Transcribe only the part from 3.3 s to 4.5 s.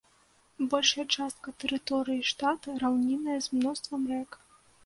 з мноствам рэк.